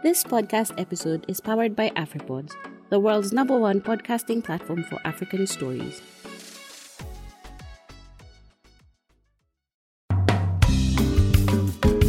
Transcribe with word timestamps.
This 0.00 0.22
podcast 0.22 0.80
episode 0.80 1.24
is 1.26 1.40
powered 1.40 1.74
by 1.74 1.90
AfriPods, 1.90 2.52
the 2.88 3.00
world's 3.00 3.32
number 3.32 3.58
one 3.58 3.80
podcasting 3.80 4.44
platform 4.44 4.84
for 4.84 5.00
African 5.04 5.44
stories. 5.44 6.00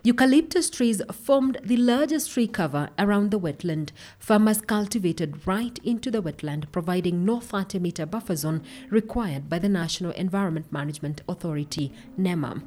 Eucalyptus 0.06 0.68
trees 0.68 1.00
formed 1.10 1.56
the 1.64 1.78
largest 1.78 2.30
tree 2.30 2.46
cover 2.46 2.90
around 2.98 3.30
the 3.30 3.40
wetland. 3.40 3.88
Farmers 4.18 4.60
cultivated 4.60 5.46
right 5.46 5.78
into 5.82 6.10
the 6.10 6.22
wetland, 6.22 6.70
providing 6.70 7.24
no 7.24 7.40
30 7.40 7.78
meter 7.78 8.04
buffer 8.04 8.36
zone 8.36 8.62
required 8.90 9.48
by 9.48 9.58
the 9.58 9.68
National 9.70 10.10
Environment 10.10 10.70
Management 10.70 11.22
Authority, 11.26 11.90
NEMA. 12.18 12.62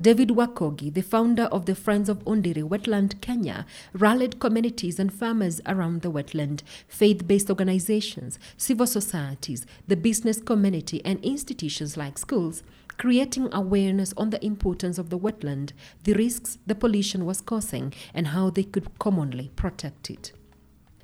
David 0.00 0.28
Wakogi, 0.28 0.92
the 0.92 1.02
founder 1.02 1.44
of 1.44 1.64
the 1.64 1.74
Friends 1.74 2.10
of 2.10 2.22
Ondiri 2.24 2.62
Wetland 2.62 3.18
Kenya, 3.22 3.64
rallied 3.94 4.38
communities 4.38 4.98
and 4.98 5.12
farmers 5.12 5.62
around 5.64 6.02
the 6.02 6.10
wetland, 6.12 6.62
faith 6.86 7.26
based 7.26 7.48
organizations, 7.48 8.38
civil 8.58 8.86
societies, 8.86 9.64
the 9.88 9.96
business 9.96 10.38
community, 10.38 11.02
and 11.04 11.18
institutions 11.24 11.96
like 11.96 12.18
schools 12.18 12.62
creating 12.98 13.48
awareness 13.52 14.12
on 14.16 14.30
the 14.30 14.44
importance 14.44 14.98
of 14.98 15.10
the 15.10 15.18
wetland, 15.18 15.72
the 16.04 16.14
risks 16.14 16.58
the 16.66 16.74
pollution 16.74 17.24
was 17.24 17.40
causing, 17.40 17.92
and 18.14 18.28
how 18.28 18.50
they 18.50 18.64
could 18.64 18.98
commonly 18.98 19.50
protect 19.56 20.10
it. 20.10 20.32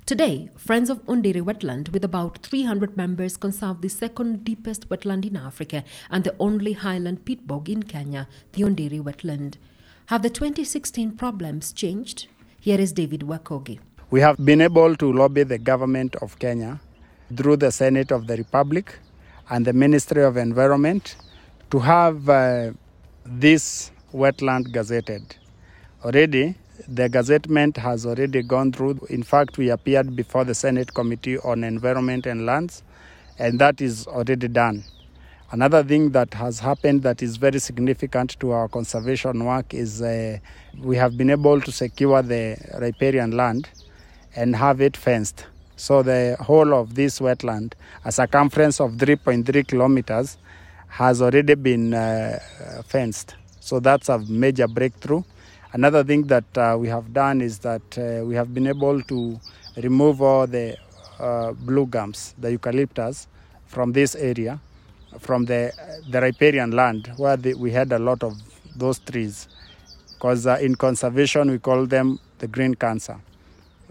Today, 0.05 0.49
Friends 0.57 0.89
of 0.89 1.01
Ondiri 1.05 1.41
Wetland, 1.41 1.93
with 1.93 2.03
about 2.03 2.39
300 2.39 2.97
members, 2.97 3.37
conserve 3.37 3.79
the 3.79 3.87
second 3.87 4.43
deepest 4.43 4.89
wetland 4.89 5.25
in 5.25 5.37
Africa 5.37 5.85
and 6.11 6.25
the 6.25 6.35
only 6.41 6.73
highland 6.73 7.23
peat 7.23 7.47
bog 7.47 7.69
in 7.69 7.83
Kenya, 7.83 8.27
the 8.51 8.63
Ondiri 8.63 9.01
Wetland. 9.01 9.53
Have 10.07 10.21
the 10.21 10.29
2016 10.29 11.13
problems 11.13 11.71
changed? 11.71 12.27
Here 12.59 12.81
is 12.81 12.91
David 12.91 13.21
Wakogi. 13.21 13.79
We 14.11 14.19
have 14.19 14.35
been 14.43 14.59
able 14.59 14.97
to 14.97 15.13
lobby 15.13 15.43
the 15.43 15.57
government 15.57 16.17
of 16.17 16.37
Kenya 16.37 16.81
through 17.33 17.55
the 17.55 17.71
Senate 17.71 18.11
of 18.11 18.27
the 18.27 18.35
Republic 18.35 18.99
and 19.49 19.65
the 19.65 19.71
Ministry 19.71 20.21
of 20.21 20.35
Environment 20.35 21.15
to 21.71 21.79
have 21.79 22.27
uh, 22.27 22.71
this 23.25 23.89
wetland 24.13 24.73
gazetted. 24.73 25.37
Already, 26.03 26.55
the 26.87 27.09
gazettement 27.09 27.77
has 27.77 28.05
already 28.05 28.41
gone 28.41 28.71
through. 28.71 29.05
In 29.09 29.23
fact, 29.23 29.57
we 29.57 29.69
appeared 29.69 30.15
before 30.15 30.43
the 30.43 30.55
Senate 30.55 30.93
Committee 30.93 31.37
on 31.39 31.63
Environment 31.63 32.25
and 32.25 32.45
Lands, 32.45 32.83
and 33.39 33.59
that 33.59 33.81
is 33.81 34.07
already 34.07 34.47
done. 34.47 34.83
Another 35.51 35.83
thing 35.83 36.11
that 36.11 36.33
has 36.33 36.59
happened 36.59 37.03
that 37.03 37.21
is 37.21 37.37
very 37.37 37.59
significant 37.59 38.39
to 38.39 38.51
our 38.51 38.67
conservation 38.67 39.45
work 39.45 39.73
is 39.73 40.01
uh, 40.01 40.39
we 40.79 40.95
have 40.97 41.15
been 41.15 41.29
able 41.29 41.61
to 41.61 41.71
secure 41.71 42.23
the 42.23 42.57
riparian 42.79 43.37
land 43.37 43.69
and 44.35 44.55
have 44.55 44.81
it 44.81 44.97
fenced. 44.97 45.45
So 45.75 46.01
the 46.01 46.37
whole 46.39 46.73
of 46.73 46.95
this 46.95 47.19
wetland, 47.19 47.73
a 48.03 48.11
circumference 48.11 48.79
of 48.79 48.93
3.3 48.93 49.67
kilometers, 49.67 50.37
has 50.87 51.21
already 51.21 51.55
been 51.55 51.93
uh, 51.93 52.39
fenced. 52.85 53.35
So 53.59 53.79
that's 53.79 54.09
a 54.09 54.19
major 54.19 54.67
breakthrough. 54.67 55.23
Another 55.73 56.03
thing 56.03 56.27
that 56.27 56.55
uh, 56.55 56.77
we 56.79 56.87
have 56.87 57.11
done 57.13 57.41
is 57.41 57.57
that 57.59 57.97
uh, 57.97 58.23
we 58.23 58.35
have 58.35 58.53
been 58.53 58.67
able 58.67 59.01
to 59.01 59.39
remove 59.77 60.21
all 60.21 60.45
the 60.45 60.77
uh, 61.19 61.51
blue 61.53 61.87
gums, 61.87 62.35
the 62.37 62.51
eucalyptus, 62.51 63.27
from 63.65 63.91
this 63.91 64.13
area, 64.13 64.59
from 65.17 65.45
the, 65.45 65.73
the 66.11 66.21
riparian 66.21 66.69
land 66.71 67.11
where 67.17 67.37
the, 67.37 67.55
we 67.55 67.71
had 67.71 67.91
a 67.91 67.97
lot 67.97 68.21
of 68.21 68.33
those 68.75 68.99
trees. 68.99 69.47
Because 70.13 70.45
uh, 70.45 70.59
in 70.61 70.75
conservation 70.75 71.49
we 71.49 71.57
call 71.57 71.87
them 71.87 72.19
the 72.37 72.47
green 72.47 72.75
cancer. 72.75 73.19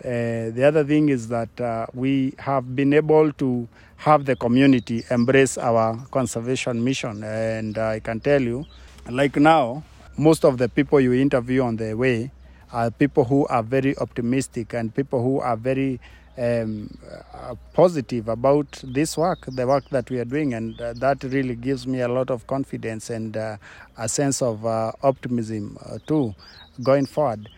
Uh, 0.04 0.50
the 0.54 0.62
other 0.64 0.84
thing 0.84 1.08
is 1.08 1.26
that 1.28 1.60
uh, 1.60 1.86
we 1.94 2.32
have 2.38 2.76
been 2.76 2.92
able 2.92 3.32
to 3.32 3.66
have 3.96 4.24
the 4.24 4.36
community 4.36 5.02
embrace 5.10 5.58
our 5.58 5.96
conservation 6.12 6.82
mission. 6.84 7.24
And 7.24 7.76
I 7.76 7.98
can 7.98 8.20
tell 8.20 8.40
you, 8.40 8.66
like 9.10 9.34
now, 9.34 9.82
most 10.16 10.44
of 10.44 10.58
the 10.58 10.68
people 10.68 11.00
you 11.00 11.12
interview 11.12 11.62
on 11.62 11.76
the 11.76 11.94
way 11.94 12.30
are 12.72 12.90
people 12.90 13.24
who 13.24 13.46
are 13.46 13.62
very 13.62 13.96
optimistic 13.98 14.74
and 14.74 14.94
people 14.94 15.22
who 15.22 15.40
are 15.40 15.56
very 15.56 16.00
um, 16.38 16.88
uh, 17.34 17.54
positive 17.74 18.28
about 18.28 18.82
this 18.84 19.16
work, 19.16 19.44
the 19.46 19.66
work 19.66 19.88
that 19.90 20.10
we 20.10 20.18
are 20.18 20.24
doing, 20.24 20.54
and 20.54 20.80
uh, 20.80 20.94
that 20.94 21.22
really 21.24 21.54
gives 21.54 21.86
me 21.86 22.00
a 22.00 22.08
lot 22.08 22.30
of 22.30 22.46
confidence 22.46 23.10
and 23.10 23.36
uh, 23.36 23.56
a 23.98 24.08
sense 24.08 24.40
of 24.40 24.64
uh, 24.64 24.92
optimism 25.02 25.76
uh, 25.84 25.98
too 26.06 26.34
going 26.82 27.06
forward. 27.06 27.48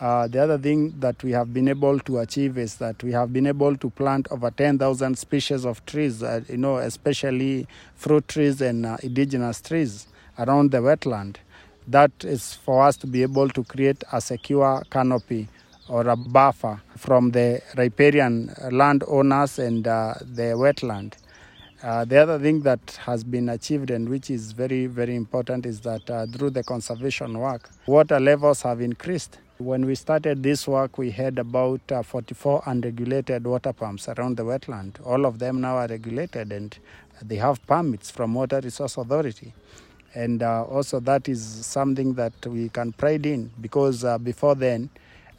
The 0.00 0.42
other 0.42 0.58
thing 0.58 0.98
that 0.98 1.22
we 1.22 1.30
have 1.30 1.54
been 1.54 1.68
able 1.68 2.00
to 2.00 2.18
achieve 2.18 2.58
is 2.58 2.76
that 2.76 3.00
we 3.04 3.12
have 3.12 3.32
been 3.32 3.46
able 3.46 3.76
to 3.76 3.88
plant 3.90 4.26
over 4.32 4.50
10,000 4.50 5.16
species 5.16 5.64
of 5.64 5.84
trees, 5.86 6.24
you 6.48 6.56
know, 6.56 6.78
especially 6.78 7.68
fruit 7.94 8.26
trees 8.26 8.60
and 8.60 8.84
indigenous 9.04 9.60
trees 9.60 10.08
around 10.38 10.72
the 10.72 10.78
wetland 10.78 11.36
that 11.88 12.10
is 12.24 12.54
for 12.54 12.82
us 12.82 12.96
to 12.98 13.06
be 13.06 13.22
able 13.22 13.48
to 13.50 13.64
create 13.64 14.02
a 14.12 14.20
secure 14.20 14.82
canopy 14.90 15.48
or 15.88 16.06
a 16.08 16.16
buffer 16.16 16.80
from 16.96 17.30
the 17.32 17.60
riparian 17.76 18.54
landowners 18.70 19.58
and 19.58 19.86
uh, 19.86 20.14
the 20.20 20.54
wetland. 20.54 21.14
Uh, 21.82 22.04
the 22.04 22.16
other 22.16 22.38
thing 22.38 22.60
that 22.62 23.00
has 23.04 23.24
been 23.24 23.48
achieved 23.48 23.90
and 23.90 24.08
which 24.08 24.30
is 24.30 24.52
very, 24.52 24.86
very 24.86 25.16
important 25.16 25.66
is 25.66 25.80
that 25.80 26.08
uh, 26.08 26.24
through 26.26 26.50
the 26.50 26.62
conservation 26.62 27.36
work, 27.38 27.68
water 27.86 28.20
levels 28.20 28.62
have 28.62 28.80
increased. 28.80 29.38
When 29.58 29.84
we 29.86 29.96
started 29.96 30.42
this 30.44 30.68
work, 30.68 30.96
we 30.96 31.10
had 31.10 31.38
about 31.40 31.80
uh, 31.90 32.02
44 32.04 32.62
unregulated 32.66 33.44
water 33.44 33.72
pumps 33.72 34.08
around 34.08 34.36
the 34.36 34.44
wetland. 34.44 35.04
All 35.04 35.26
of 35.26 35.40
them 35.40 35.60
now 35.60 35.76
are 35.76 35.88
regulated 35.88 36.52
and 36.52 36.76
they 37.20 37.36
have 37.36 37.64
permits 37.66 38.10
from 38.10 38.34
Water 38.34 38.60
Resource 38.62 38.96
Authority 38.96 39.52
and 40.14 40.42
uh, 40.42 40.64
also 40.64 41.00
that 41.00 41.28
is 41.28 41.42
something 41.42 42.14
that 42.14 42.32
we 42.46 42.68
can 42.68 42.92
pride 42.92 43.26
in 43.26 43.50
because 43.60 44.04
uh, 44.04 44.18
before 44.18 44.54
then 44.54 44.90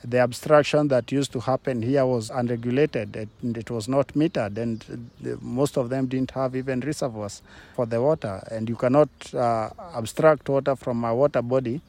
the 0.03 0.19
abstraction 0.19 0.89
that 0.89 1.12
used 1.12 1.31
to 1.31 1.39
happen 1.39 1.81
here 1.81 2.06
was 2.06 2.30
unregulated. 2.30 3.30
And 3.42 3.57
it 3.57 3.71
was 3.71 3.88
not 3.88 4.07
metered 4.09 4.57
and 4.57 4.83
most 5.42 5.77
of 5.77 5.89
them 5.89 6.07
didn't 6.07 6.31
have 6.31 6.56
even 6.56 6.81
reservoirs 6.81 7.42
for 7.75 7.86
the 7.86 8.01
water. 8.01 8.45
And 8.51 8.68
you 8.68 8.75
cannot 8.75 9.09
uh, 9.33 9.69
abstract 9.95 10.50
water 10.50 10.75
from 10.75 11.03
a 11.06 11.15
water 11.15 11.42
body 11.42 11.81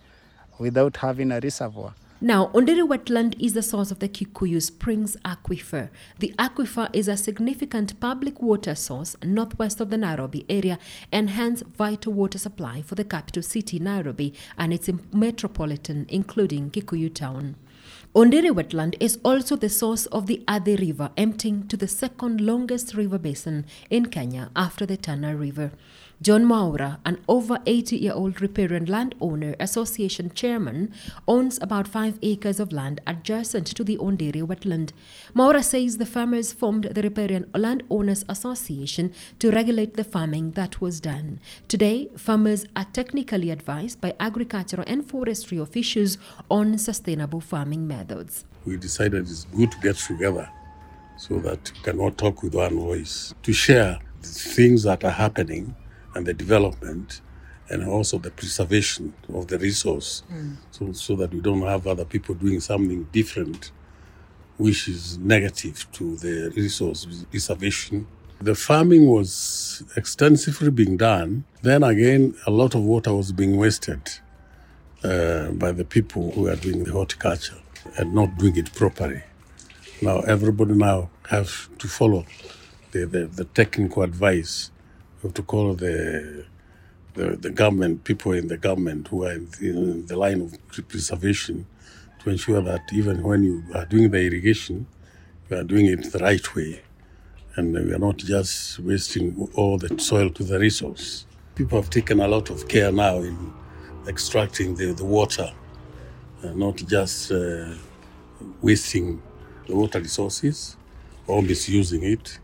without 0.58 0.96
having 0.98 1.32
a 1.32 1.40
reservoir 1.40 1.94
now, 2.24 2.46
Ondiri 2.54 2.88
wetland 2.88 3.34
is 3.38 3.52
the 3.52 3.60
source 3.60 3.90
of 3.90 3.98
the 3.98 4.08
Kikuyu 4.08 4.62
Springs 4.62 5.14
Aquifer. 5.26 5.90
The 6.20 6.32
aquifer 6.38 6.88
is 6.94 7.06
a 7.06 7.18
significant 7.18 8.00
public 8.00 8.40
water 8.40 8.74
source 8.74 9.14
northwest 9.22 9.78
of 9.78 9.90
the 9.90 9.98
Nairobi 9.98 10.46
area 10.48 10.78
and 11.12 11.28
hence 11.28 11.60
vital 11.60 12.14
water 12.14 12.38
supply 12.38 12.80
for 12.80 12.94
the 12.94 13.04
capital 13.04 13.42
city, 13.42 13.78
Nairobi, 13.78 14.32
and 14.56 14.72
its 14.72 14.88
metropolitan, 15.12 16.06
including 16.08 16.70
Kikuyu 16.70 17.12
town. 17.12 17.56
Ondiri 18.14 18.50
wetland 18.50 18.94
is 19.00 19.18
also 19.22 19.54
the 19.54 19.68
source 19.68 20.06
of 20.06 20.26
the 20.26 20.42
Athi 20.48 20.76
River, 20.76 21.10
emptying 21.18 21.68
to 21.68 21.76
the 21.76 21.88
second 21.88 22.40
longest 22.40 22.94
river 22.94 23.18
basin 23.18 23.66
in 23.90 24.06
Kenya 24.06 24.50
after 24.56 24.86
the 24.86 24.96
Tana 24.96 25.36
River. 25.36 25.72
John 26.24 26.46
Maura, 26.46 27.00
an 27.04 27.18
over 27.28 27.58
80 27.66 27.98
year 27.98 28.14
old 28.14 28.40
riparian 28.40 28.86
landowner 28.86 29.54
association 29.60 30.30
chairman, 30.34 30.90
owns 31.28 31.58
about 31.60 31.86
5 31.86 32.18
acres 32.22 32.58
of 32.58 32.72
land 32.72 33.02
adjacent 33.06 33.66
to 33.66 33.84
the 33.84 33.98
Ondiri 33.98 34.42
wetland. 34.42 34.92
Maura 35.34 35.62
says 35.62 35.98
the 35.98 36.06
farmers 36.06 36.50
formed 36.50 36.84
the 36.84 37.02
Riparian 37.02 37.50
Landowners 37.54 38.24
Association 38.26 39.12
to 39.38 39.50
regulate 39.50 39.98
the 39.98 40.02
farming 40.02 40.52
that 40.52 40.80
was 40.80 40.98
done. 40.98 41.40
Today, 41.68 42.08
farmers 42.16 42.64
are 42.74 42.86
technically 42.94 43.50
advised 43.50 44.00
by 44.00 44.14
agricultural 44.18 44.84
and 44.86 45.06
forestry 45.06 45.58
officials 45.58 46.16
on 46.50 46.78
sustainable 46.78 47.42
farming 47.42 47.86
methods. 47.86 48.46
We 48.64 48.78
decided 48.78 49.28
it's 49.28 49.44
good 49.44 49.72
to 49.72 49.78
get 49.80 49.96
together 49.96 50.48
so 51.18 51.38
that 51.40 51.70
we 51.74 51.80
can 51.82 52.00
all 52.00 52.12
talk 52.12 52.42
with 52.42 52.54
one 52.54 52.78
voice 52.78 53.34
to 53.42 53.52
share 53.52 53.98
the 54.22 54.28
things 54.28 54.84
that 54.84 55.04
are 55.04 55.10
happening 55.10 55.76
and 56.14 56.26
the 56.26 56.34
development 56.34 57.20
and 57.70 57.86
also 57.88 58.18
the 58.18 58.30
preservation 58.30 59.14
of 59.32 59.46
the 59.48 59.58
resource 59.58 60.22
so, 60.70 60.92
so 60.92 61.16
that 61.16 61.32
we 61.32 61.40
don't 61.40 61.62
have 61.62 61.86
other 61.86 62.04
people 62.04 62.34
doing 62.34 62.60
something 62.60 63.04
different 63.12 63.72
which 64.58 64.86
is 64.88 65.18
negative 65.18 65.86
to 65.92 66.16
the 66.16 66.52
resource 66.56 67.06
preservation. 67.30 68.06
The 68.40 68.54
farming 68.54 69.06
was 69.06 69.82
extensively 69.96 70.70
being 70.70 70.96
done. 70.96 71.44
Then 71.62 71.82
again, 71.82 72.34
a 72.46 72.50
lot 72.50 72.74
of 72.74 72.82
water 72.82 73.12
was 73.14 73.32
being 73.32 73.56
wasted 73.56 74.02
uh, 75.02 75.50
by 75.52 75.72
the 75.72 75.84
people 75.84 76.30
who 76.32 76.48
are 76.48 76.56
doing 76.56 76.84
the 76.84 76.92
horticulture 76.92 77.58
and 77.96 78.14
not 78.14 78.36
doing 78.38 78.56
it 78.56 78.72
properly. 78.74 79.22
Now 80.02 80.20
everybody 80.20 80.74
now 80.74 81.10
has 81.30 81.68
to 81.78 81.88
follow 81.88 82.24
the, 82.92 83.06
the, 83.06 83.26
the 83.26 83.44
technical 83.44 84.02
advice. 84.02 84.70
To 85.32 85.42
call 85.42 85.74
the, 85.74 86.44
the 87.14 87.36
the 87.36 87.50
government 87.50 88.04
people 88.04 88.32
in 88.32 88.48
the 88.48 88.58
government 88.58 89.08
who 89.08 89.24
are 89.24 89.32
in 89.32 89.48
the, 89.58 89.70
in 89.70 90.06
the 90.06 90.16
line 90.16 90.42
of 90.42 90.52
preservation 90.88 91.66
to 92.22 92.30
ensure 92.30 92.60
that 92.60 92.82
even 92.92 93.22
when 93.22 93.42
you 93.42 93.64
are 93.74 93.86
doing 93.86 94.10
the 94.10 94.20
irrigation, 94.20 94.86
you 95.48 95.56
are 95.56 95.64
doing 95.64 95.86
it 95.86 96.12
the 96.12 96.18
right 96.18 96.54
way, 96.54 96.82
and 97.56 97.72
we 97.72 97.92
are 97.94 97.98
not 97.98 98.18
just 98.18 98.78
wasting 98.80 99.48
all 99.54 99.78
the 99.78 99.98
soil 99.98 100.28
to 100.28 100.44
the 100.44 100.58
resource. 100.58 101.24
People 101.54 101.80
have 101.80 101.88
taken 101.90 102.20
a 102.20 102.28
lot 102.28 102.50
of 102.50 102.68
care 102.68 102.92
now 102.92 103.16
in 103.18 103.52
extracting 104.06 104.74
the, 104.74 104.92
the 104.92 105.04
water, 105.06 105.50
uh, 106.42 106.48
not 106.48 106.76
just 106.76 107.32
uh, 107.32 107.72
wasting 108.60 109.22
the 109.68 109.74
water 109.74 110.00
resources 110.00 110.76
or 111.26 111.42
misusing 111.42 112.02
it. 112.02 112.38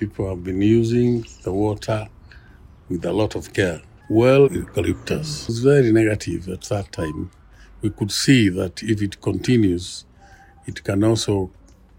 People 0.00 0.30
have 0.30 0.42
been 0.42 0.62
using 0.62 1.26
the 1.42 1.52
water 1.52 2.08
with 2.88 3.04
a 3.04 3.12
lot 3.12 3.34
of 3.34 3.52
care. 3.52 3.82
Well, 4.08 4.50
eucalyptus 4.50 5.46
was 5.46 5.58
very 5.58 5.92
negative 5.92 6.48
at 6.48 6.62
that 6.62 6.90
time. 6.90 7.30
We 7.82 7.90
could 7.90 8.10
see 8.10 8.48
that 8.48 8.82
if 8.82 9.02
it 9.02 9.20
continues, 9.20 10.06
it 10.66 10.82
can 10.84 11.04
also 11.04 11.50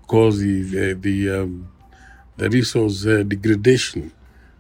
cause 0.08 0.40
the 0.40 0.96
the, 0.96 1.30
um, 1.30 1.72
the 2.38 2.50
resource 2.50 3.06
uh, 3.06 3.22
degradation, 3.22 4.12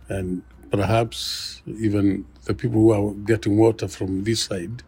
and 0.07 0.43
perhaps 0.69 1.63
even 1.65 2.25
the 2.45 2.53
people 2.53 2.79
who 2.79 2.91
are 2.91 3.13
getting 3.25 3.57
water 3.57 3.87
from 3.87 4.23
this 4.23 4.43
side, 4.43 4.83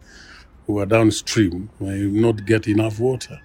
who 0.68 0.78
are 0.78 0.86
downstream, 0.86 1.72
may 1.80 2.02
not 2.04 2.46
get 2.46 2.68
enough 2.68 3.00
water. 3.00 3.42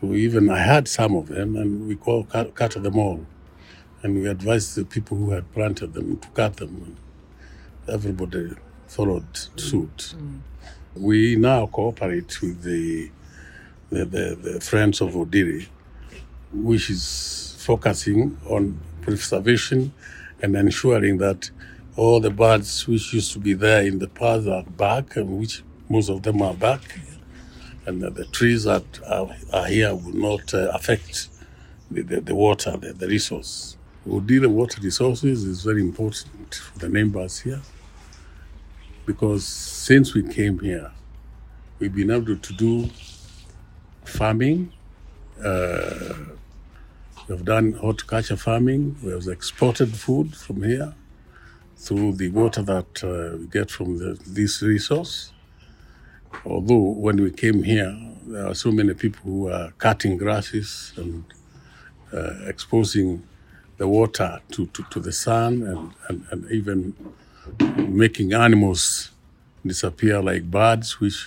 So 0.00 0.14
even 0.14 0.48
I 0.48 0.58
had 0.60 0.88
some 0.88 1.14
of 1.16 1.28
them, 1.28 1.54
and 1.54 1.86
we 1.86 1.96
call 1.96 2.24
cut, 2.24 2.54
cut 2.54 2.82
them 2.82 2.98
all, 2.98 3.26
and 4.02 4.14
we 4.14 4.28
advised 4.28 4.74
the 4.76 4.84
people 4.84 5.16
who 5.16 5.30
had 5.30 5.52
planted 5.52 5.94
them 5.94 6.16
to 6.18 6.28
cut 6.28 6.56
them. 6.56 6.96
Everybody 7.88 8.54
followed 8.86 9.36
suit. 9.56 10.14
We 10.94 11.36
now 11.36 11.66
cooperate 11.66 12.40
with 12.42 12.62
the 12.62 13.10
the, 13.90 14.04
the, 14.06 14.38
the 14.40 14.60
Friends 14.60 15.02
of 15.02 15.12
Ondiri, 15.12 15.66
which 16.52 16.88
is 16.88 17.54
focusing 17.58 18.38
on 18.48 18.80
preservation 19.02 19.92
and 20.40 20.56
ensuring 20.56 21.18
that 21.18 21.50
all 21.96 22.18
the 22.18 22.30
birds 22.30 22.88
which 22.88 23.12
used 23.12 23.32
to 23.32 23.38
be 23.38 23.52
there 23.52 23.82
in 23.82 23.98
the 23.98 24.08
past 24.08 24.48
are 24.48 24.62
back, 24.62 25.16
and 25.16 25.38
which 25.38 25.62
most 25.90 26.08
of 26.08 26.22
them 26.22 26.40
are 26.40 26.54
back, 26.54 26.80
and 27.86 28.00
that 28.02 28.14
the 28.14 28.24
trees 28.24 28.64
that 28.64 28.84
are, 29.06 29.28
are 29.52 29.66
here 29.66 29.94
will 29.94 30.14
not 30.14 30.54
uh, 30.54 30.70
affect 30.72 31.28
the, 31.90 32.02
the, 32.02 32.20
the 32.22 32.34
water, 32.34 32.76
the, 32.78 32.94
the 32.94 33.06
resource. 33.06 33.76
Ondiri 34.06 34.48
water 34.48 34.80
resources 34.82 35.44
is 35.44 35.62
very 35.62 35.80
important 35.80 36.54
for 36.54 36.78
the 36.80 36.88
neighbors 36.88 37.38
here 37.38 37.62
because 39.06 39.46
since 39.46 40.12
we 40.12 40.22
came 40.24 40.58
here, 40.58 40.90
we've 41.78 41.94
been 41.94 42.10
able 42.10 42.36
to 42.36 42.52
do 42.54 42.90
farming. 44.04 44.72
Uh, 45.42 46.14
we 47.28 47.36
have 47.36 47.44
done 47.44 47.72
horticulture 47.74 48.36
farming. 48.36 48.96
We 49.04 49.12
have 49.12 49.28
exported 49.28 49.94
food 49.94 50.34
from 50.34 50.64
here 50.64 50.94
through 51.76 52.14
the 52.14 52.30
water 52.30 52.62
that 52.62 53.04
uh, 53.04 53.36
we 53.38 53.46
get 53.46 53.70
from 53.70 53.98
the, 53.98 54.18
this 54.26 54.62
resource. 54.62 55.32
Although 56.44 56.94
when 56.98 57.22
we 57.22 57.30
came 57.30 57.62
here, 57.62 57.96
there 58.26 58.48
are 58.48 58.54
so 58.54 58.72
many 58.72 58.94
people 58.94 59.20
who 59.22 59.48
are 59.48 59.70
cutting 59.78 60.16
grasses 60.16 60.92
and 60.96 61.24
uh, 62.12 62.46
exposing 62.48 63.22
the 63.82 63.88
water 63.88 64.40
to, 64.52 64.66
to, 64.66 64.80
to 64.90 65.00
the 65.00 65.10
sun 65.10 65.52
and, 65.70 65.92
and, 66.08 66.24
and 66.30 66.40
even 66.52 66.94
making 68.04 68.32
animals 68.32 69.10
disappear 69.66 70.22
like 70.22 70.44
birds, 70.48 71.00
which 71.00 71.26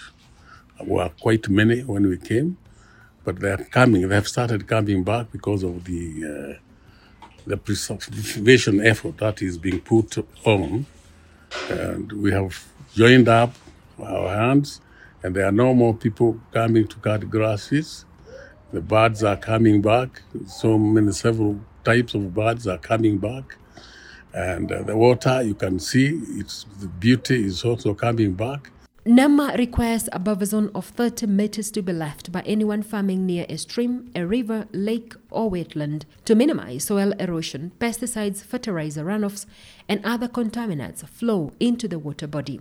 were 0.80 1.10
quite 1.19 1.50
many 1.50 1.81
when 1.81 2.07
we 2.07 2.18
came. 2.18 2.56
But 3.25 3.42
they 3.42 3.52
are 3.52 3.66
coming, 3.80 4.07
they 4.07 4.16
have 4.16 4.30
started 4.30 4.66
coming 4.68 5.04
back 5.04 5.34
because 5.34 5.63
of 5.63 5.84
the, 5.84 6.04
uh, 6.31 7.28
the 7.46 7.57
preservation 7.57 8.80
effort 8.86 9.18
that 9.18 9.42
is 9.42 9.57
being 9.57 9.81
put 9.81 10.16
on. 10.46 10.86
And 11.69 12.10
we 12.13 12.31
have 12.31 12.54
joined 12.94 13.28
up 13.28 13.54
our 14.02 14.30
hands, 14.30 14.80
and 15.24 15.36
there 15.36 15.46
are 15.46 15.57
no 15.66 15.74
more 15.74 15.94
people 15.94 16.40
coming 16.54 16.88
to 16.88 16.96
cut 17.00 17.30
grasses. 17.30 18.06
The 18.72 18.80
birds 18.80 19.25
are 19.25 19.36
coming 19.36 19.81
back. 19.81 20.22
So 20.48 20.78
many, 20.78 21.12
several 21.12 21.60
types 21.85 22.13
of 22.13 22.33
birds 22.33 22.67
are 22.67 22.77
coming 22.77 23.17
back. 23.17 23.57
And 24.33 24.69
uh, 24.71 24.83
the 24.83 24.97
water, 24.97 25.41
you 25.41 25.53
can 25.53 25.79
see, 25.79 26.19
it's, 26.31 26.65
the 26.81 26.87
beauty 26.87 27.45
is 27.45 27.63
also 27.63 27.93
coming 27.93 28.33
back. 28.33 28.71
NEMA 29.07 29.55
requires 29.59 30.09
a 30.11 30.17
buffer 30.17 30.45
zone 30.45 30.71
of 30.73 30.85
30 30.87 31.27
meters 31.27 31.69
to 31.69 31.83
be 31.83 31.93
left 31.93 32.31
by 32.31 32.41
anyone 32.41 32.81
farming 32.81 33.23
near 33.27 33.45
a 33.47 33.57
stream, 33.57 34.09
a 34.15 34.25
river, 34.25 34.65
lake, 34.71 35.13
or 35.30 35.51
wetland 35.51 36.06
to 36.25 36.33
minimize 36.33 36.85
soil 36.85 37.13
erosion, 37.19 37.71
pesticides, 37.80 38.44
fertilizer 38.44 39.06
runoffs, 39.06 39.45
and 39.87 40.04
other 40.04 40.27
contaminants 40.27 41.07
flow 41.07 41.54
into 41.59 41.87
the 41.87 41.99
water 41.99 42.25
body. 42.25 42.59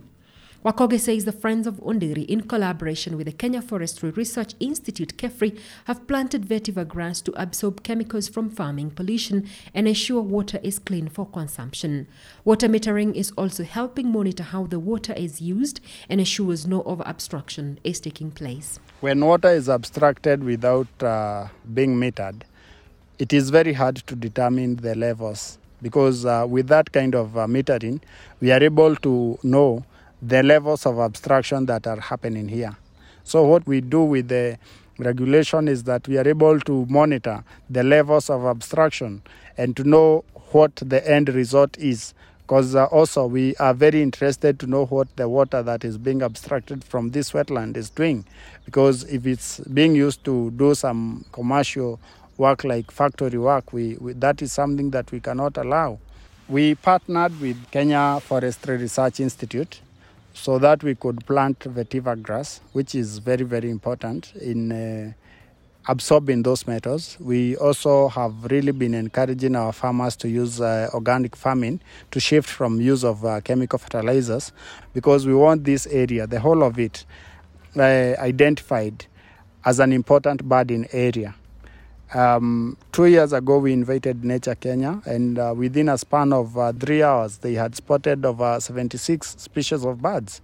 Wakogi 0.65 0.99
says 0.99 1.25
the 1.25 1.31
Friends 1.31 1.67
of 1.67 1.75
Ondiri, 1.75 2.25
in 2.25 2.41
collaboration 2.41 3.17
with 3.17 3.27
the 3.27 3.31
Kenya 3.31 3.61
Forestry 3.61 4.09
Research 4.09 4.55
Institute, 4.59 5.15
KEFRI, 5.15 5.59
have 5.85 6.07
planted 6.07 6.41
vetiver 6.41 6.87
grass 6.87 7.21
to 7.21 7.31
absorb 7.39 7.83
chemicals 7.83 8.27
from 8.27 8.49
farming 8.49 8.89
pollution 8.89 9.47
and 9.75 9.87
ensure 9.87 10.23
water 10.23 10.59
is 10.63 10.79
clean 10.79 11.07
for 11.07 11.27
consumption. 11.27 12.07
Water 12.43 12.67
metering 12.67 13.13
is 13.13 13.29
also 13.37 13.63
helping 13.63 14.11
monitor 14.11 14.41
how 14.41 14.65
the 14.65 14.79
water 14.79 15.13
is 15.13 15.39
used 15.39 15.81
and 16.09 16.19
ensures 16.19 16.65
no 16.65 16.81
over 16.81 17.07
abstraction 17.07 17.77
is 17.83 17.99
taking 17.99 18.31
place. 18.31 18.79
When 19.01 19.23
water 19.23 19.49
is 19.49 19.69
abstracted 19.69 20.43
without 20.43 20.87
uh, 21.03 21.49
being 21.75 21.95
metered, 21.95 22.41
it 23.19 23.31
is 23.31 23.51
very 23.51 23.73
hard 23.73 23.97
to 23.97 24.15
determine 24.15 24.77
the 24.77 24.95
levels 24.95 25.59
because 25.83 26.25
uh, 26.25 26.47
with 26.49 26.69
that 26.69 26.91
kind 26.91 27.13
of 27.13 27.37
uh, 27.37 27.45
metering, 27.45 28.01
we 28.41 28.51
are 28.51 28.63
able 28.63 28.95
to 28.95 29.37
know 29.43 29.85
the 30.21 30.43
levels 30.43 30.85
of 30.85 30.99
abstraction 30.99 31.65
that 31.67 31.87
are 31.87 31.99
happening 31.99 32.47
here. 32.47 32.75
So, 33.23 33.43
what 33.43 33.65
we 33.67 33.81
do 33.81 34.03
with 34.03 34.27
the 34.27 34.57
regulation 34.97 35.67
is 35.67 35.83
that 35.83 36.07
we 36.07 36.17
are 36.17 36.27
able 36.27 36.59
to 36.61 36.85
monitor 36.87 37.43
the 37.69 37.83
levels 37.83 38.29
of 38.29 38.45
abstraction 38.45 39.21
and 39.57 39.75
to 39.77 39.83
know 39.83 40.23
what 40.51 40.75
the 40.77 41.05
end 41.09 41.29
result 41.29 41.77
is. 41.77 42.13
Because 42.43 42.75
uh, 42.75 42.85
also, 42.85 43.25
we 43.25 43.55
are 43.55 43.73
very 43.73 44.01
interested 44.03 44.59
to 44.59 44.67
know 44.67 44.85
what 44.85 45.13
the 45.15 45.27
water 45.27 45.63
that 45.63 45.83
is 45.83 45.97
being 45.97 46.21
abstracted 46.21 46.83
from 46.83 47.09
this 47.09 47.31
wetland 47.31 47.75
is 47.75 47.89
doing. 47.89 48.25
Because 48.65 49.03
if 49.05 49.25
it's 49.25 49.59
being 49.61 49.95
used 49.95 50.23
to 50.25 50.51
do 50.51 50.75
some 50.75 51.25
commercial 51.31 51.99
work 52.37 52.63
like 52.63 52.91
factory 52.91 53.39
work, 53.39 53.73
we, 53.73 53.95
we, 53.99 54.13
that 54.13 54.41
is 54.43 54.53
something 54.53 54.91
that 54.91 55.11
we 55.11 55.19
cannot 55.19 55.57
allow. 55.57 55.97
We 56.47 56.75
partnered 56.75 57.39
with 57.41 57.57
Kenya 57.71 58.19
Forestry 58.21 58.77
Research 58.77 59.19
Institute 59.19 59.81
so 60.35 60.59
that 60.59 60.83
we 60.83 60.93
could 60.93 61.25
plant 61.25 61.59
vetiver 61.59 62.21
grass, 62.21 62.59
which 62.73 62.93
is 62.93 63.19
very, 63.19 63.43
very 63.43 63.69
important 63.69 64.33
in 64.35 64.71
uh, 64.71 65.13
absorbing 65.87 66.43
those 66.43 66.67
metals. 66.67 67.17
We 67.21 67.55
also 67.55 68.09
have 68.09 68.33
really 68.51 68.73
been 68.73 68.93
encouraging 68.93 69.55
our 69.55 69.71
farmers 69.71 70.15
to 70.17 70.29
use 70.29 70.59
uh, 70.59 70.89
organic 70.93 71.35
farming 71.37 71.79
to 72.11 72.19
shift 72.19 72.49
from 72.49 72.81
use 72.81 73.05
of 73.05 73.23
uh, 73.23 73.39
chemical 73.41 73.79
fertilizers 73.79 74.51
because 74.93 75.25
we 75.25 75.33
want 75.33 75.63
this 75.63 75.87
area, 75.87 76.27
the 76.27 76.41
whole 76.41 76.63
of 76.63 76.77
it, 76.77 77.05
uh, 77.77 77.81
identified 78.19 79.05
as 79.63 79.79
an 79.79 79.93
important 79.93 80.47
budding 80.47 80.85
area. 80.91 81.33
Um, 82.13 82.77
two 82.91 83.07
years 83.07 83.33
ago, 83.33 83.57
we 83.57 83.73
invited 83.73 84.23
Nature 84.23 84.55
Kenya, 84.55 85.01
and 85.05 85.39
uh, 85.39 85.53
within 85.55 85.89
a 85.89 85.97
span 85.97 86.31
of 86.33 86.57
uh, 86.57 86.71
three 86.71 87.01
hours, 87.01 87.39
they 87.39 87.53
had 87.55 87.75
spotted 87.75 88.23
over 88.25 88.59
76 88.59 89.35
species 89.41 89.83
of 89.83 90.01
birds. 90.01 90.41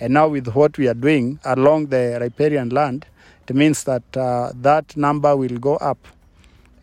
And 0.00 0.14
now, 0.14 0.28
with 0.28 0.48
what 0.48 0.78
we 0.78 0.88
are 0.88 0.94
doing 0.94 1.38
along 1.44 1.86
the 1.86 2.18
riparian 2.20 2.70
land, 2.70 3.06
it 3.48 3.54
means 3.54 3.84
that 3.84 4.16
uh, 4.16 4.52
that 4.54 4.96
number 4.96 5.36
will 5.36 5.58
go 5.58 5.76
up. 5.76 5.98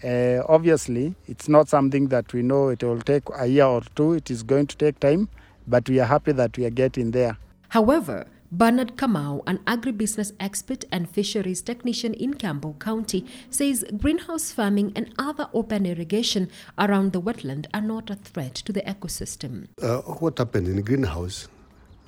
Uh, 0.03 0.41
obviously, 0.47 1.15
it's 1.27 1.49
not 1.49 1.67
something 1.67 2.07
that 2.09 2.31
we 2.31 2.41
know 2.43 2.69
it 2.69 2.83
will 2.83 3.01
take 3.01 3.23
a 3.35 3.47
year 3.47 3.65
or 3.65 3.81
two. 3.95 4.13
It 4.13 4.29
is 4.29 4.43
going 4.43 4.67
to 4.67 4.77
take 4.77 4.99
time, 4.99 5.27
but 5.67 5.89
we 5.89 5.99
are 5.99 6.05
happy 6.05 6.31
that 6.33 6.55
we 6.57 6.65
are 6.65 6.69
getting 6.69 7.11
there. 7.11 7.37
However, 7.69 8.27
Bernard 8.51 8.97
Kamau, 8.97 9.43
an 9.45 9.59
agribusiness 9.59 10.31
expert 10.39 10.83
and 10.91 11.07
fisheries 11.07 11.61
technician 11.61 12.15
in 12.15 12.33
Kiambu 12.33 12.79
County, 12.79 13.23
says 13.51 13.85
greenhouse 13.95 14.51
farming 14.51 14.91
and 14.95 15.13
other 15.19 15.47
open 15.53 15.85
irrigation 15.85 16.49
around 16.79 17.13
the 17.13 17.21
wetland 17.21 17.67
are 17.75 17.81
not 17.81 18.09
a 18.09 18.15
threat 18.15 18.55
to 18.55 18.73
the 18.73 18.81
ecosystem. 18.81 19.67
Uh, 19.79 19.97
what 20.13 20.39
happened 20.39 20.67
in 20.67 20.77
the 20.77 20.81
greenhouse, 20.81 21.47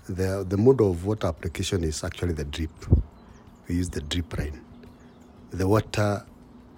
the, 0.10 0.44
the 0.50 0.58
mode 0.58 0.82
of 0.82 1.06
water 1.06 1.28
application 1.28 1.84
is 1.84 2.04
actually 2.04 2.34
the 2.34 2.46
drip. 2.46 2.72
We 3.68 3.76
use 3.76 3.90
the 3.90 4.02
drip 4.02 4.36
rain. 4.36 4.60
The 5.52 5.68
water 5.68 6.26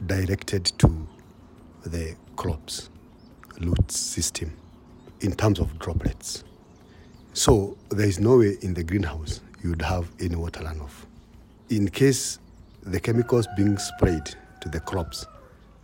directed 0.06 0.66
to 0.80 1.08
the 1.86 2.18
crops, 2.36 2.90
root 3.62 3.90
system, 3.90 4.52
in 5.22 5.32
terms 5.32 5.60
of 5.60 5.80
droplets. 5.80 6.44
So 7.32 7.78
there 7.90 8.08
is 8.08 8.20
no 8.20 8.40
way 8.40 8.58
in 8.62 8.74
the 8.74 8.84
greenhouse 8.84 9.40
you 9.64 9.70
would 9.70 9.82
have 9.82 10.12
any 10.20 10.36
water 10.36 10.60
runoff. 10.60 11.06
In 11.70 11.88
case 11.90 12.38
the 12.84 13.00
chemicals 13.00 13.48
being 13.56 13.78
sprayed 13.78 14.36
to 14.62 14.70
the 14.70 14.82
crops 14.82 15.26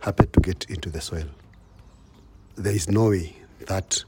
happen 0.00 0.28
to 0.30 0.40
get 0.40 0.66
into 0.68 0.90
the 0.90 1.00
soil, 1.00 1.26
there 2.56 2.74
is 2.74 2.88
no 2.88 3.08
way 3.08 3.34
that 3.66 4.04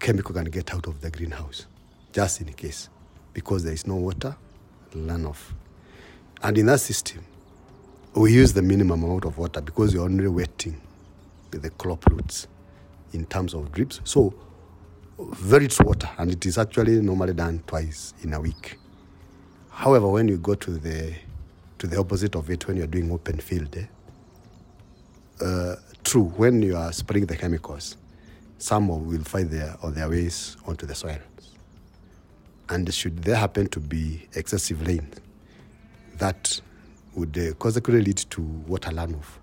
chemical 0.00 0.34
can 0.34 0.46
get 0.46 0.74
out 0.74 0.86
of 0.88 1.00
the 1.00 1.10
greenhouse, 1.10 1.66
just 2.12 2.40
in 2.40 2.52
case, 2.52 2.88
because 3.32 3.62
there 3.62 3.72
is 3.72 3.86
no 3.86 3.94
water 3.94 4.36
runoff. 4.92 5.52
And 6.42 6.58
in 6.58 6.66
that 6.66 6.80
system, 6.80 7.24
we 8.14 8.32
use 8.32 8.52
the 8.52 8.62
minimum 8.62 9.04
amount 9.04 9.24
of 9.24 9.38
water 9.38 9.60
because 9.60 9.94
you're 9.94 10.04
only 10.04 10.26
wetting 10.26 10.80
the 11.52 11.70
crop 11.70 12.06
roots 12.06 12.48
in 13.12 13.24
terms 13.26 13.54
of 13.54 13.70
drips. 13.72 14.00
So 14.04 14.34
very 15.18 15.64
little 15.64 15.86
water, 15.86 16.08
and 16.18 16.30
it 16.30 16.44
is 16.46 16.58
actually 16.58 17.00
normally 17.00 17.34
done 17.34 17.62
twice 17.66 18.14
in 18.22 18.32
a 18.32 18.40
week. 18.40 18.78
However, 19.80 20.08
when 20.08 20.28
you 20.28 20.36
go 20.36 20.54
to 20.56 20.72
the 20.72 21.14
to 21.78 21.86
the 21.86 21.98
opposite 21.98 22.34
of 22.34 22.50
it, 22.50 22.68
when 22.68 22.76
you're 22.76 22.86
doing 22.86 23.10
open 23.10 23.38
field, 23.38 23.74
eh, 23.78 23.86
uh, 25.42 25.76
true, 26.04 26.24
when 26.36 26.60
you 26.60 26.76
are 26.76 26.92
spraying 26.92 27.24
the 27.24 27.34
chemicals, 27.34 27.96
some 28.58 28.88
will 28.88 29.24
find 29.24 29.48
their 29.48 29.74
on 29.82 29.94
their 29.94 30.10
ways 30.10 30.58
onto 30.66 30.84
the 30.84 30.94
soil. 30.94 31.16
And 32.68 32.92
should 32.92 33.22
there 33.22 33.36
happen 33.36 33.68
to 33.68 33.80
be 33.80 34.28
excessive 34.34 34.86
rain, 34.86 35.08
that 36.18 36.60
would 37.14 37.38
uh, 37.38 37.54
consequently 37.54 38.04
lead 38.04 38.18
to 38.18 38.42
water 38.42 38.90
runoff. 38.90 39.38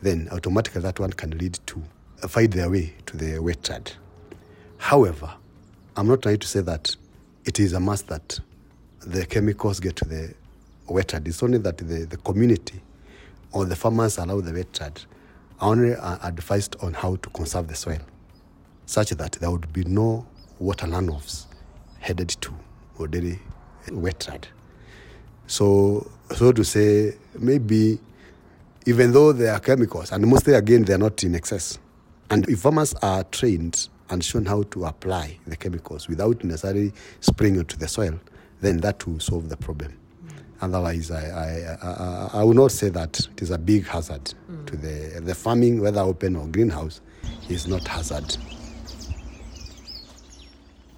Then 0.00 0.28
automatically 0.30 0.82
that 0.82 1.00
one 1.00 1.12
can 1.12 1.36
lead 1.36 1.58
to 1.66 1.82
uh, 2.22 2.28
find 2.28 2.52
their 2.52 2.70
way 2.70 2.94
to 3.06 3.16
the 3.16 3.32
wetland. 3.40 3.94
However, 4.78 5.34
I'm 5.96 6.06
not 6.06 6.22
trying 6.22 6.38
to 6.38 6.46
say 6.46 6.60
that 6.60 6.94
it 7.44 7.58
is 7.58 7.72
a 7.72 7.80
must 7.80 8.06
that 8.06 8.38
the 9.06 9.26
chemicals 9.26 9.80
get 9.80 9.96
to 9.96 10.04
the 10.04 10.34
wetland. 10.88 11.26
It's 11.26 11.42
only 11.42 11.58
that 11.58 11.78
the, 11.78 12.04
the 12.04 12.16
community 12.18 12.80
or 13.52 13.64
the 13.64 13.76
farmers 13.76 14.18
allow 14.18 14.40
the 14.40 14.52
wetland 14.52 15.06
are 15.60 15.70
only 15.70 15.94
uh, 15.94 16.18
advised 16.22 16.76
on 16.82 16.94
how 16.94 17.16
to 17.16 17.30
conserve 17.30 17.68
the 17.68 17.74
soil, 17.74 18.00
such 18.86 19.10
that 19.10 19.32
there 19.32 19.50
would 19.50 19.72
be 19.72 19.84
no 19.84 20.26
water 20.58 20.86
runoffs 20.86 21.46
headed 22.00 22.28
to 22.28 22.52
Ondiri 22.98 23.38
wetland. 23.88 24.44
So, 25.46 26.10
so 26.34 26.52
to 26.52 26.64
say, 26.64 27.14
maybe 27.38 27.98
even 28.86 29.12
though 29.12 29.32
they 29.32 29.48
are 29.48 29.60
chemicals, 29.60 30.10
and 30.12 30.26
mostly 30.26 30.54
again 30.54 30.82
they 30.82 30.94
are 30.94 30.98
not 30.98 31.22
in 31.22 31.34
excess, 31.34 31.78
and 32.30 32.48
if 32.48 32.60
farmers 32.60 32.94
are 33.02 33.24
trained 33.24 33.88
and 34.10 34.24
shown 34.24 34.46
how 34.46 34.62
to 34.64 34.84
apply 34.84 35.38
the 35.46 35.56
chemicals 35.56 36.08
without 36.08 36.42
necessarily 36.44 36.92
spraying 37.20 37.56
into 37.56 37.78
the 37.78 37.88
soil, 37.88 38.18
then 38.62 38.78
that 38.78 39.06
will 39.06 39.20
solve 39.20 39.48
the 39.48 39.56
problem. 39.56 39.92
Otherwise, 40.62 41.10
I, 41.10 41.24
I, 41.26 41.76
I, 41.82 42.30
I 42.40 42.44
will 42.44 42.54
not 42.54 42.70
say 42.70 42.88
that 42.88 43.18
it 43.18 43.42
is 43.42 43.50
a 43.50 43.58
big 43.58 43.84
hazard 43.86 44.32
to 44.66 44.76
the, 44.76 45.20
the 45.20 45.34
farming, 45.34 45.80
whether 45.80 46.00
open 46.00 46.36
or 46.36 46.46
greenhouse, 46.46 47.00
is 47.48 47.66
not 47.66 47.86
hazard. 47.86 48.36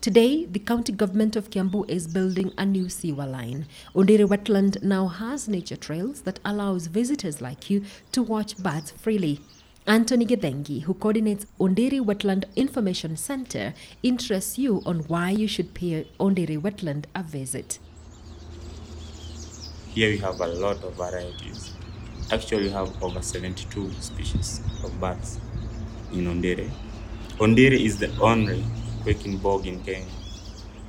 Today, 0.03 0.45
the 0.45 0.59
county 0.59 0.93
government 0.93 1.35
of 1.35 1.49
Kiambu 1.49 1.89
is 1.89 2.07
building 2.07 2.53
a 2.59 2.67
new 2.67 2.91
sewer 2.91 3.25
line. 3.25 3.65
Ondiri 3.95 4.29
Wetland 4.29 4.83
now 4.83 5.09
has 5.09 5.49
nature 5.49 5.77
trails 5.77 6.21
that 6.23 6.41
allows 6.45 6.89
visitors 6.89 7.41
like 7.41 7.71
you 7.71 7.85
to 8.13 8.23
watch 8.23 8.59
birds 8.59 8.91
freely. 8.91 9.41
Anthony 9.87 10.25
Gedengi, 10.25 10.85
who 10.85 10.95
coordinates 10.95 11.45
Ondiri 11.61 12.01
Wetland 12.01 12.47
Information 12.57 13.19
Center, 13.19 13.75
interests 14.03 14.57
you 14.57 14.83
on 14.87 15.01
why 15.01 15.29
you 15.29 15.47
should 15.47 15.75
pay 15.75 16.09
Ondiri 16.19 16.59
Wetland 16.59 17.05
a 17.15 17.23
visit. 17.23 17.79
Here 19.91 20.09
we 20.09 20.17
have 20.17 20.41
a 20.41 20.47
lot 20.47 20.83
of 20.83 20.95
varieties. 20.95 21.75
Actually, 22.33 22.63
we 22.65 22.71
have 22.71 23.03
over 23.03 23.21
72 23.21 23.93
species 24.01 24.63
of 24.83 24.99
birds 24.99 25.39
in 26.13 26.25
Ondiri. 26.29 26.71
Ondiri 27.37 27.85
is 27.85 27.99
the 27.99 28.11
only 28.23 28.65
quaking 29.03 29.37
bog 29.37 29.67
in 29.67 29.85
Kenya 29.85 30.09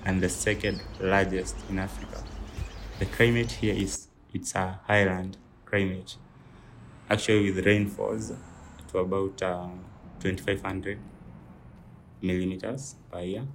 and 0.06 0.22
the 0.22 0.30
second 0.30 0.82
largest 1.02 1.58
in 1.70 1.80
Africa. 1.80 2.24
The 3.00 3.08
climate 3.08 3.52
here 3.52 3.76
is 3.76 4.08
it's 4.34 4.56
a 4.56 4.80
highland 4.88 5.36
climate. 5.66 6.16
Actually, 7.10 7.52
with 7.52 7.66
rainfalls 7.66 8.32
to 8.96 9.02
about 9.02 9.42
uh, 9.44 9.68
2,500 10.20 10.98
millimeters 12.22 12.96
per 13.12 13.20
year 13.22 13.46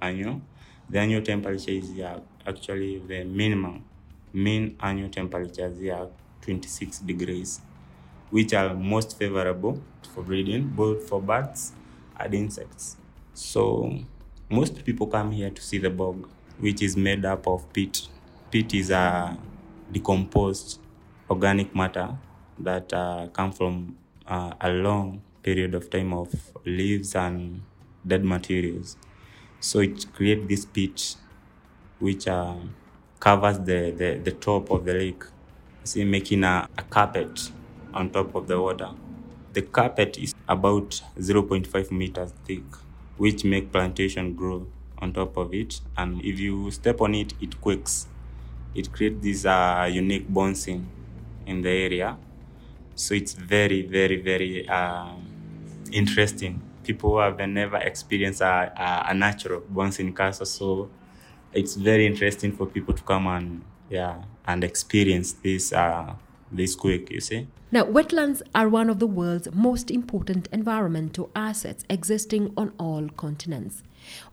annual. 0.00 0.40
The 0.88 0.98
annual 0.98 1.22
temperature 1.22 1.70
is 1.70 1.98
uh, 1.98 2.20
actually 2.46 2.98
the 2.98 3.24
minimum 3.24 3.84
mean 4.32 4.76
annual 4.80 5.08
temperatures 5.08 5.78
here 5.78 6.08
26 6.42 6.98
degrees, 7.00 7.60
which 8.30 8.52
are 8.54 8.74
most 8.74 9.18
favorable 9.18 9.82
for 10.14 10.22
breeding, 10.22 10.68
both 10.68 11.08
for 11.08 11.20
birds 11.20 11.72
and 12.18 12.34
insects. 12.34 12.96
So 13.34 13.98
most 14.50 14.84
people 14.84 15.06
come 15.06 15.32
here 15.32 15.50
to 15.50 15.62
see 15.62 15.78
the 15.78 15.90
bog, 15.90 16.28
which 16.58 16.82
is 16.82 16.96
made 16.96 17.24
up 17.24 17.46
of 17.46 17.72
peat. 17.72 18.08
Peat 18.50 18.74
is 18.74 18.90
a 18.90 19.38
decomposed 19.92 20.80
organic 21.28 21.74
matter 21.74 22.16
that 22.58 22.92
uh, 22.92 23.28
come 23.32 23.52
from 23.52 23.96
uh, 24.30 24.54
a 24.60 24.70
long 24.70 25.20
period 25.42 25.74
of 25.74 25.90
time 25.90 26.12
of 26.14 26.32
leaves 26.64 27.14
and 27.14 27.62
dead 28.06 28.24
materials. 28.24 28.96
So 29.60 29.80
it 29.80 30.06
creates 30.14 30.48
this 30.48 30.64
peat, 30.64 31.16
which 31.98 32.28
uh, 32.28 32.54
covers 33.18 33.58
the, 33.58 33.90
the, 33.90 34.20
the 34.22 34.32
top 34.32 34.70
of 34.70 34.84
the 34.84 34.94
lake, 34.94 35.24
see, 35.84 36.04
making 36.04 36.44
a, 36.44 36.68
a 36.78 36.82
carpet 36.82 37.50
on 37.92 38.10
top 38.10 38.34
of 38.34 38.46
the 38.46 38.60
water. 38.60 38.90
The 39.52 39.62
carpet 39.62 40.16
is 40.18 40.34
about 40.48 41.02
0.5 41.18 41.90
meters 41.90 42.32
thick, 42.44 42.62
which 43.16 43.44
make 43.44 43.72
plantation 43.72 44.34
grow 44.34 44.66
on 44.98 45.12
top 45.12 45.36
of 45.36 45.52
it. 45.52 45.80
And 45.96 46.24
if 46.24 46.38
you 46.38 46.70
step 46.70 47.00
on 47.00 47.14
it, 47.14 47.34
it 47.40 47.60
quakes. 47.60 48.06
It 48.74 48.92
creates 48.92 49.22
this 49.22 49.44
uh, 49.44 49.88
unique 49.92 50.32
bouncing 50.32 50.88
in 51.46 51.62
the 51.62 51.70
area. 51.70 52.16
So 53.00 53.14
it's 53.14 53.32
very, 53.32 53.80
very, 53.82 54.20
very 54.20 54.68
um, 54.68 55.24
interesting. 55.90 56.60
People 56.84 57.12
who 57.12 57.18
have 57.18 57.38
never 57.48 57.78
experienced 57.78 58.42
a, 58.42 58.72
a, 58.76 59.10
a 59.10 59.14
natural 59.14 59.62
bouncing 59.70 60.14
castle, 60.14 60.44
so 60.44 60.90
it's 61.54 61.76
very 61.76 62.06
interesting 62.06 62.52
for 62.52 62.66
people 62.66 62.94
to 62.94 63.02
come 63.02 63.26
and 63.26 63.64
yeah 63.88 64.22
and 64.46 64.62
experience 64.62 65.32
this 65.32 65.72
uh, 65.72 66.14
this 66.52 66.74
quake. 66.74 67.10
You 67.10 67.20
see. 67.20 67.46
Now, 67.72 67.84
wetlands 67.84 68.42
are 68.54 68.68
one 68.68 68.90
of 68.90 68.98
the 68.98 69.06
world's 69.06 69.48
most 69.54 69.90
important 69.90 70.48
environmental 70.52 71.30
assets 71.34 71.84
existing 71.88 72.52
on 72.56 72.72
all 72.78 73.08
continents. 73.16 73.82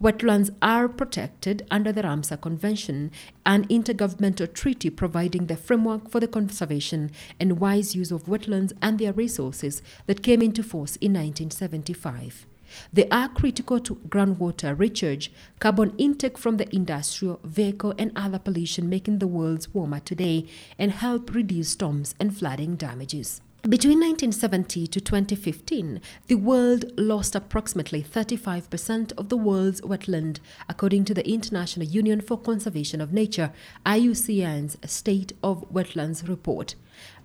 Wetlands 0.01 0.50
are 0.62 0.88
protected 0.88 1.65
under 1.71 1.91
the 1.91 2.03
Ramsar 2.03 2.39
Convention, 2.39 3.12
an 3.45 3.65
intergovernmental 3.67 4.53
treaty 4.53 4.89
providing 4.89 5.47
the 5.47 5.57
framework 5.57 6.09
for 6.09 6.19
the 6.19 6.27
conservation 6.27 7.12
and 7.39 7.59
wise 7.59 7.95
use 7.95 8.12
of 8.12 8.25
wetlands 8.25 8.74
and 8.81 9.00
their 9.00 9.13
resources 9.13 9.81
that 10.05 10.24
came 10.24 10.41
into 10.41 10.63
force 10.63 10.95
in 10.97 11.13
1975. 11.13 12.45
They 12.91 13.07
are 13.09 13.29
critical 13.29 13.79
to 13.79 13.95
groundwater 13.95 14.77
recharge, 14.77 15.31
carbon 15.59 15.93
intake 15.97 16.38
from 16.38 16.57
the 16.57 16.74
industrial, 16.75 17.39
vehicle, 17.43 17.93
and 17.97 18.12
other 18.15 18.39
pollution 18.39 18.89
making 18.89 19.19
the 19.19 19.27
world 19.27 19.67
warmer 19.74 20.00
today, 20.00 20.45
and 20.77 20.91
help 20.91 21.33
reduce 21.33 21.69
storms 21.69 22.13
and 22.19 22.36
flooding 22.36 22.75
damages. 22.75 23.41
Between 23.64 24.00
1970 24.00 24.88
to 24.88 25.02
2015, 25.02 26.00
the 26.28 26.36
world 26.36 26.86
lost 26.96 27.36
approximately 27.36 28.02
35% 28.02 29.12
of 29.18 29.28
the 29.28 29.36
world's 29.36 29.82
wetland, 29.82 30.40
according 30.70 31.04
to 31.06 31.14
the 31.14 31.28
International 31.28 31.86
Union 31.86 32.22
for 32.22 32.38
Conservation 32.38 33.02
of 33.02 33.12
Nature, 33.12 33.52
IUCN's 33.86 34.78
State 34.90 35.34
of 35.44 35.70
Wetlands 35.70 36.30
report. 36.30 36.76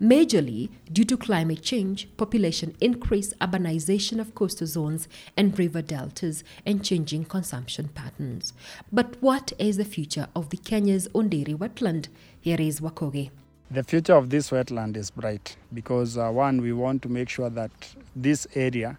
Majorly 0.00 0.70
due 0.90 1.04
to 1.04 1.16
climate 1.16 1.62
change, 1.62 2.08
population 2.16 2.74
increase, 2.80 3.34
urbanization 3.34 4.18
of 4.18 4.34
coastal 4.34 4.66
zones 4.66 5.08
and 5.36 5.56
river 5.56 5.82
deltas, 5.82 6.42
and 6.66 6.82
changing 6.82 7.26
consumption 7.26 7.88
patterns. 7.88 8.52
But 8.90 9.22
what 9.22 9.52
is 9.58 9.76
the 9.76 9.84
future 9.84 10.28
of 10.34 10.48
the 10.48 10.56
Kenya's 10.56 11.06
Ondiri 11.08 11.56
wetland? 11.56 12.08
Here 12.40 12.60
is 12.60 12.80
Wakogi. 12.80 13.30
The 13.72 13.82
future 13.82 14.12
of 14.12 14.28
this 14.28 14.50
wetland 14.50 14.98
is 14.98 15.10
bright 15.10 15.56
because, 15.72 16.18
uh, 16.18 16.28
one, 16.28 16.60
we 16.60 16.74
want 16.74 17.00
to 17.04 17.08
make 17.08 17.30
sure 17.30 17.48
that 17.48 17.70
this 18.14 18.46
area 18.54 18.98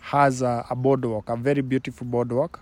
has 0.00 0.42
a, 0.42 0.66
a 0.68 0.74
boardwalk, 0.74 1.28
a 1.28 1.36
very 1.36 1.62
beautiful 1.62 2.04
boardwalk. 2.04 2.58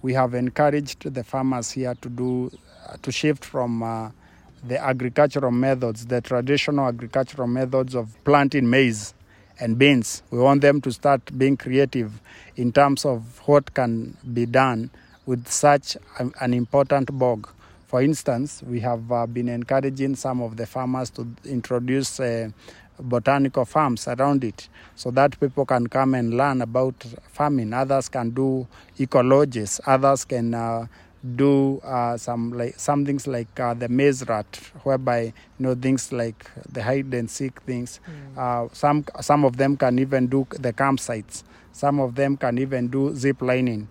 We 0.00 0.14
have 0.14 0.32
encouraged 0.32 1.02
the 1.12 1.22
farmers 1.24 1.72
here 1.72 1.94
to 2.00 2.08
do 2.08 2.50
uh, 2.86 2.96
to 3.02 3.12
shift 3.12 3.44
from 3.44 3.82
uh, 3.82 4.12
the 4.66 4.82
agricultural 4.82 5.52
methods, 5.52 6.06
the 6.06 6.22
traditional 6.22 6.86
agricultural 6.86 7.48
methods 7.48 7.94
of 7.94 8.16
planting 8.24 8.70
maize 8.70 9.12
and 9.60 9.76
beans. 9.76 10.22
We 10.30 10.38
want 10.38 10.62
them 10.62 10.80
to 10.80 10.90
start 10.90 11.20
being 11.36 11.58
creative 11.58 12.18
in 12.56 12.72
terms 12.72 13.04
of 13.04 13.42
what 13.46 13.74
can 13.74 14.16
be 14.32 14.46
done 14.46 14.88
with 15.26 15.48
such 15.48 15.98
an 16.18 16.54
important 16.54 17.12
bog. 17.18 17.46
For 17.88 18.02
instance, 18.02 18.62
we 18.62 18.80
have 18.80 19.10
uh, 19.10 19.24
been 19.26 19.48
encouraging 19.48 20.14
some 20.14 20.42
of 20.42 20.58
the 20.58 20.66
farmers 20.66 21.08
to 21.12 21.26
introduce 21.46 22.20
uh, 22.20 22.50
botanical 23.00 23.64
farms 23.64 24.06
around 24.06 24.44
it 24.44 24.68
so 24.94 25.10
that 25.12 25.40
people 25.40 25.64
can 25.64 25.86
come 25.86 26.12
and 26.12 26.36
learn 26.36 26.60
about 26.60 27.02
farming. 27.32 27.72
Others 27.72 28.10
can 28.10 28.28
do 28.28 28.68
ecologies, 28.98 29.80
others 29.86 30.26
can 30.26 30.52
uh, 30.52 30.86
do 31.34 31.78
uh, 31.78 32.18
some 32.18 32.52
like 32.52 32.78
some 32.78 33.06
things 33.06 33.26
like 33.26 33.58
uh, 33.58 33.72
the 33.72 33.88
maze 33.88 34.22
rat, 34.28 34.60
whereby 34.82 35.22
you 35.22 35.32
know 35.58 35.74
things 35.74 36.12
like 36.12 36.44
the 36.70 36.82
hide 36.82 37.14
and 37.14 37.30
seek 37.30 37.58
things. 37.62 38.00
Uh, 38.36 38.68
some 38.74 39.02
some 39.22 39.46
of 39.46 39.56
them 39.56 39.78
can 39.78 39.98
even 39.98 40.26
do 40.26 40.46
the 40.50 40.74
campsites. 40.74 41.42
Some 41.72 42.00
of 42.00 42.16
them 42.16 42.36
can 42.36 42.58
even 42.58 42.88
do 42.88 43.14
zip 43.14 43.40
lining. 43.40 43.88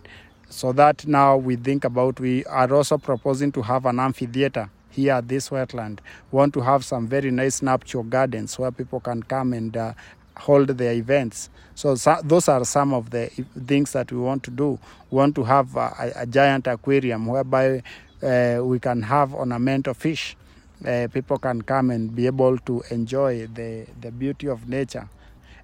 So 0.49 0.71
that 0.73 1.05
now 1.05 1.37
we 1.37 1.55
think 1.57 1.83
about, 1.83 2.19
we 2.19 2.45
are 2.45 2.73
also 2.73 2.97
proposing 2.97 3.51
to 3.53 3.61
have 3.63 3.85
an 3.85 3.99
amphitheater 3.99 4.69
here 4.89 5.13
at 5.13 5.27
this 5.27 5.49
wetland. 5.49 5.99
We 6.31 6.37
want 6.37 6.53
to 6.53 6.61
have 6.61 6.85
some 6.85 7.07
very 7.07 7.31
nice 7.31 7.61
nuptial 7.61 8.03
gardens 8.03 8.57
where 8.57 8.71
people 8.71 8.99
can 8.99 9.23
come 9.23 9.53
and 9.53 9.75
uh, 9.75 9.93
hold 10.37 10.69
their 10.69 10.93
events. 10.93 11.49
So, 11.75 11.95
so 11.95 12.19
those 12.23 12.47
are 12.47 12.63
some 12.65 12.93
of 12.93 13.09
the 13.09 13.27
things 13.65 13.91
that 13.91 14.11
we 14.11 14.19
want 14.19 14.43
to 14.43 14.51
do. 14.51 14.79
We 15.11 15.17
want 15.17 15.35
to 15.35 15.43
have 15.43 15.75
a, 15.75 16.11
a 16.15 16.25
giant 16.25 16.67
aquarium 16.67 17.25
whereby 17.27 17.83
uh, 18.23 18.59
we 18.63 18.79
can 18.79 19.01
have 19.03 19.33
ornamental 19.33 19.93
fish. 19.93 20.35
Uh, 20.85 21.07
people 21.11 21.37
can 21.37 21.61
come 21.61 21.89
and 21.89 22.15
be 22.15 22.25
able 22.25 22.57
to 22.59 22.83
enjoy 22.89 23.47
the, 23.47 23.85
the 23.99 24.11
beauty 24.11 24.47
of 24.47 24.69
nature. 24.69 25.09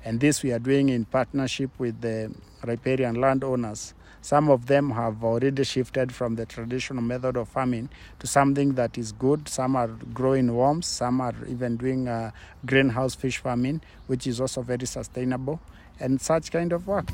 And 0.04 0.20
this 0.20 0.44
we 0.44 0.52
are 0.52 0.60
doing 0.60 0.90
in 0.90 1.06
partnership 1.06 1.72
with 1.78 2.02
the 2.02 2.34
riparian 2.64 3.22
landowners. 3.22 3.94
Some 4.24 4.50
of 4.50 4.68
them 4.68 4.92
have 4.92 5.22
already 5.22 5.66
shifted 5.66 6.14
from 6.14 6.36
the 6.36 6.46
traditional 6.46 7.04
method 7.04 7.36
of 7.36 7.50
farming 7.50 7.90
to 8.20 8.26
something 8.26 8.76
that 8.76 8.98
is 8.98 9.12
good. 9.12 9.50
Some 9.50 9.76
are 9.76 9.90
growing 10.14 10.56
worms, 10.56 10.86
some 10.88 11.20
are 11.20 11.36
even 11.46 11.76
doing 11.76 12.08
uh, 12.08 12.32
greenhouse 12.66 13.16
fish 13.16 13.40
farming, 13.40 13.82
which 14.08 14.26
is 14.26 14.40
also 14.40 14.62
very 14.62 14.88
sustainable, 14.88 15.60
and 16.00 16.22
such 16.22 16.54
kind 16.54 16.72
of 16.72 16.88
work. 16.88 17.10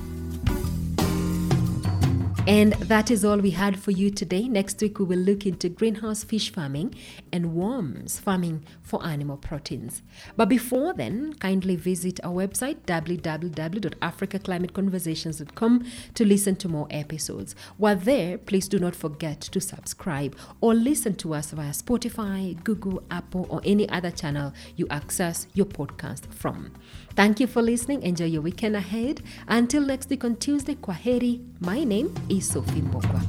And 2.48 2.74
that 2.74 3.12
is 3.12 3.24
all 3.24 3.38
we 3.38 3.52
had 3.52 3.80
for 3.80 3.92
you 3.92 4.10
today. 4.10 4.48
Next 4.48 4.82
week, 4.82 4.98
we 4.98 5.06
will 5.06 5.20
look 5.20 5.46
into 5.46 5.70
greenhouse 5.70 6.24
fish 6.24 6.52
farming 6.52 6.96
and 7.32 7.54
worms 7.54 8.20
farming 8.20 8.66
for 8.82 9.06
animal 9.06 9.38
proteins. 9.38 10.02
But 10.36 10.50
before 10.50 10.94
then, 10.94 11.36
kindly 11.36 11.76
visit 11.76 12.20
our 12.24 12.34
website 12.34 12.78
www.africaclimateconversations.com 12.88 15.86
to 16.16 16.26
listen 16.26 16.56
to 16.56 16.68
more 16.68 16.88
episodes. 16.90 17.54
While 17.78 17.98
there, 17.98 18.40
please 18.40 18.68
do 18.68 18.80
not 18.80 18.96
forget 18.96 19.42
to 19.42 19.62
subscribe 19.62 20.36
or 20.60 20.74
listen 20.74 21.14
to 21.16 21.36
us 21.36 21.52
via 21.52 21.72
Spotify, 21.72 22.62
Google, 22.64 23.04
Apple, 23.12 23.46
or 23.50 23.62
any 23.64 23.88
other 23.90 24.12
channel 24.12 24.54
you 24.76 24.88
access 24.90 25.46
your 25.54 25.68
podcast 25.68 26.34
from. 26.34 26.72
Thank 27.20 27.42
you 27.42 27.48
for 27.48 27.62
listening. 27.62 28.04
Enjoy 28.04 28.24
your 28.24 28.42
weekend 28.42 28.78
ahead. 28.78 29.22
Until 29.50 29.82
next 29.82 30.10
week 30.10 30.24
on 30.24 30.38
Tuesday, 30.38 30.76
Kwaheri. 30.76 31.44
My 31.60 31.84
name 31.84 32.16
is 32.30 32.48
Sophie 32.48 32.82
Mbokwa. 32.82 33.22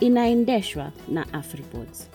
inaendeshwa 0.00 0.92
na 1.08 1.22
Afripods. 1.32 2.08